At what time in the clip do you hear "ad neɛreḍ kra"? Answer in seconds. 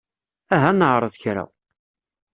0.71-1.43